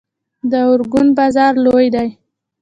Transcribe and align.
د 0.51 0.53
ارګون 0.71 1.07
بازار 1.17 1.53
لوی 1.65 1.87
دی 1.95 2.09